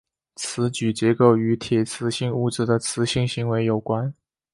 [0.35, 4.11] 磁矩结构与铁磁性物质的磁性行为有关。